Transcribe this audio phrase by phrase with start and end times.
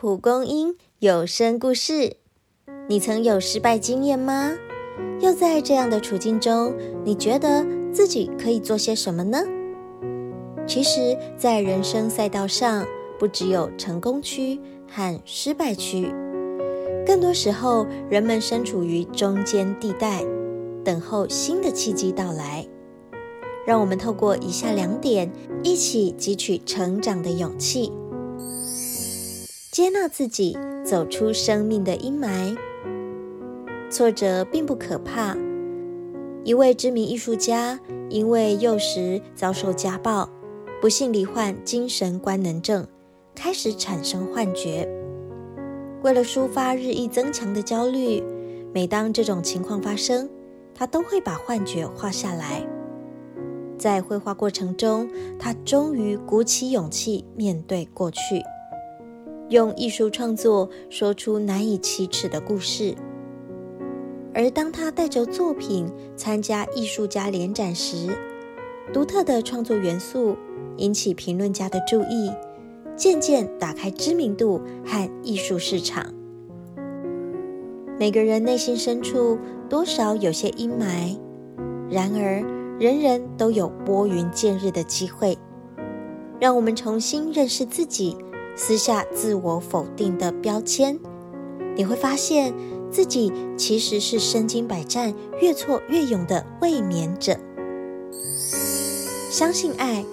[0.00, 2.18] 蒲公英有声故事：
[2.88, 4.52] 你曾有失败经验吗？
[5.18, 6.72] 又在这样的处境中，
[7.04, 9.42] 你觉得自己可以做些什么呢？
[10.68, 12.86] 其实，在人生赛道上，
[13.18, 16.14] 不只有成功区和失败区，
[17.04, 20.24] 更多时候，人们身处于中间地带，
[20.84, 22.64] 等候新的契机到来。
[23.66, 25.28] 让我们透过以下两点，
[25.64, 27.92] 一起汲取成长的勇气，
[29.78, 32.56] 接纳自己，走出生命的阴霾。
[33.88, 35.36] 挫折并不可怕。
[36.42, 37.78] 一位知名艺术家
[38.10, 40.28] 因为幼时遭受家暴，
[40.80, 42.84] 不幸罹患精神官能症，
[43.36, 44.84] 开始产生幻觉。
[46.02, 48.20] 为了抒发日益增强的焦虑，
[48.74, 50.28] 每当这种情况发生，
[50.74, 52.66] 他都会把幻觉画下来。
[53.78, 58.42] 在绘画过程中，他终于鼓起勇气面对过去，
[59.48, 62.94] 用艺术创作说出难以启齿的故事。
[64.34, 68.08] 而当他带着作品参加艺术家联展时，
[68.92, 70.36] 独特的创作元素
[70.76, 72.30] 引起评论家的注意，
[72.96, 76.12] 渐渐打开知名度和艺术市场。
[77.98, 79.38] 每个人内心深处
[79.68, 81.18] 多少有些阴霾，
[81.90, 82.58] 然而。
[82.78, 85.36] 人人都有拨云见日的机会，
[86.38, 88.16] 让我们重新认识自己，
[88.58, 90.98] 撕下自我否定的标签。
[91.76, 92.52] 你会发现
[92.90, 97.38] 自己其实是身经百战、越挫越勇的卫冕者。
[99.30, 100.04] 相信爱，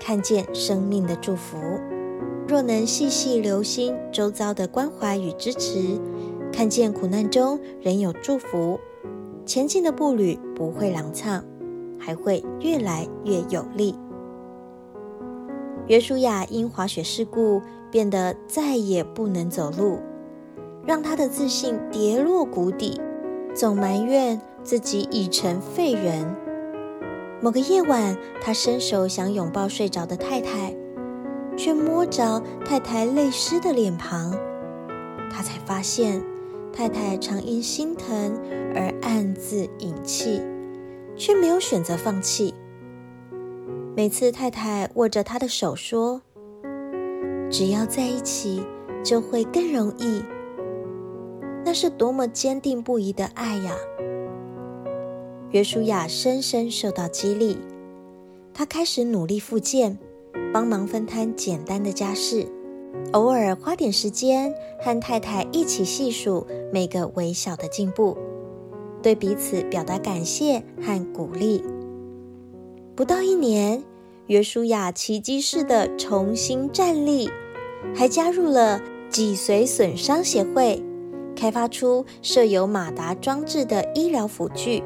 [0.00, 1.58] 看见生命的祝福。
[2.48, 6.00] 若能细细留心周遭的关怀与支持，
[6.50, 8.80] 看见苦难中仍有祝福，
[9.44, 11.42] 前进的步履不会踉跄。
[12.02, 13.94] 还会越来越有力。
[15.90, 17.60] 约书亚因滑雪事故
[17.90, 19.98] 变得再也不能走路，
[20.86, 23.00] 让他的自信跌落谷底，
[23.56, 26.32] 总埋怨自己已成废人。
[27.42, 30.72] 某个夜晚，他伸手想拥抱睡着的太太，
[31.56, 34.30] 却摸着太太泪湿的脸庞，
[35.28, 36.22] 他才发现
[36.72, 38.38] 太太常因心疼
[38.76, 40.40] 而暗自饮气。
[41.16, 42.54] 却没有选择放弃。
[43.96, 46.22] 每次太太握着他的手说
[47.50, 48.62] ：“只要在一起，
[49.04, 50.22] 就会更容易。”
[51.64, 53.74] 那是多么坚定不移的爱呀！
[55.50, 57.58] 约书亚深深受到激励，
[58.54, 59.98] 他开始努力复健，
[60.54, 62.46] 帮忙分摊简单的家事，
[63.12, 68.16] 偶尔花点时间和太太一起细数每个微小的进步。
[69.02, 71.62] 对彼此表达感谢和鼓励。
[73.00, 73.82] 不到一年，
[74.26, 77.30] 约书亚奇迹式的重新站立，
[77.96, 78.78] 还加入了
[79.08, 80.84] 脊髓损伤协会，
[81.34, 84.84] 开发出设有马达装置的医疗辅具，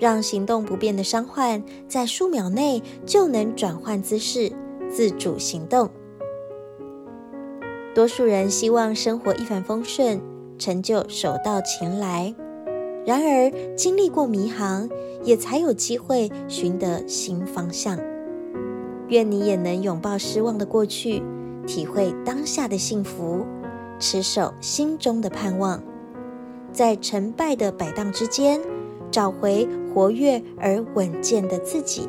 [0.00, 4.50] 让行动不便的伤患在数秒内就能转换姿势，
[4.90, 5.88] 自主行动。
[7.94, 10.20] 多数人希望生活一帆风顺，
[10.58, 12.34] 成就手到擒来。
[13.08, 14.86] 然而，经历过迷航，
[15.24, 17.98] 也才有机会寻得新方向。
[19.08, 21.22] 愿你也能拥抱失望的过去，
[21.66, 23.46] 体会当下的幸福，
[23.98, 25.82] 持守心中的盼望，
[26.70, 28.60] 在成败的摆荡之间，
[29.10, 32.06] 找回活跃而稳健的自己。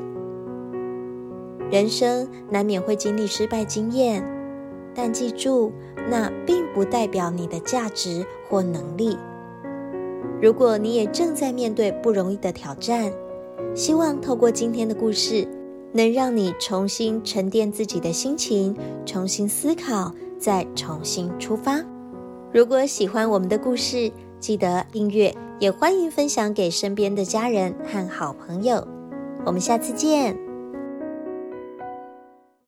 [1.71, 4.21] 人生难免会经历失败经验，
[4.93, 5.71] 但记住，
[6.09, 9.17] 那并不代表你的价值或能力。
[10.41, 13.11] 如果你也正在面对不容易的挑战，
[13.75, 15.47] 希望透过今天的故事，
[15.91, 21.83] 能让你重新沉淀自己的心情，重新思考，再重新出发。
[22.53, 28.87] 如果喜欢我们的故事，记得订阅，也欢迎分享给身边的家人和好朋友。
[29.45, 30.48] 我们下次见。